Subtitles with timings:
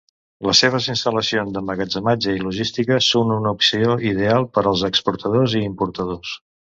[0.47, 6.33] Les seves instal·lacions d'emmagatzematge i logística són una opció ideal per als exportadors i importadors.